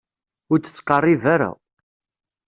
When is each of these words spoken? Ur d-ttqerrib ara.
Ur 0.51 0.57
d-ttqerrib 0.59 1.23
ara. 1.33 1.51